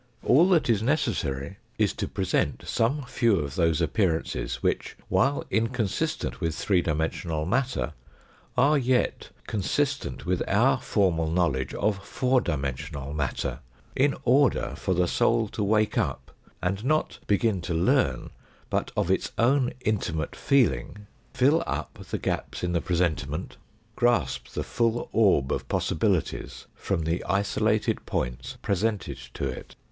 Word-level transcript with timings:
All 0.23 0.49
that 0.49 0.67
is 0.67 0.81
necessary 0.81 1.57
is 1.77 1.93
to 1.93 2.07
present 2.07 2.63
some 2.65 3.03
few 3.03 3.35
of 3.35 3.53
those 3.53 3.81
appearances 3.81 4.63
which, 4.63 4.97
while 5.09 5.45
inconsistent 5.51 6.41
with 6.41 6.55
three 6.55 6.81
dimensional 6.81 7.45
matter, 7.45 7.93
are 8.57 8.79
yet 8.79 9.29
consistent 9.45 10.25
with 10.25 10.41
our 10.47 10.79
formal 10.81 11.29
knowledge 11.29 11.75
of 11.75 12.03
four 12.03 12.41
dimensional 12.41 13.13
matter, 13.13 13.59
in 13.95 14.15
order 14.23 14.73
for 14.75 14.95
the 14.95 15.07
soul 15.07 15.47
to 15.49 15.63
wake 15.63 15.99
up 15.99 16.31
and 16.63 16.83
not 16.83 17.19
begin 17.27 17.61
to 17.61 17.73
learn, 17.75 18.31
but 18.71 18.91
of 18.97 19.11
its 19.11 19.31
own 19.37 19.71
intimate 19.81 20.35
feeling 20.35 21.05
fill 21.35 21.63
up 21.67 21.99
the 22.09 22.17
gaps 22.17 22.63
in 22.63 22.71
the 22.71 22.81
presentiment, 22.81 23.55
grasp 23.95 24.47
the 24.47 24.63
full 24.63 25.09
orb 25.11 25.51
of 25.51 25.67
possi 25.67 25.95
bilities 25.95 26.65
from 26.73 27.03
the 27.03 27.23
isolated 27.25 28.03
points 28.07 28.57
presented 28.63 29.19
to 29.35 29.47
it. 29.47 29.75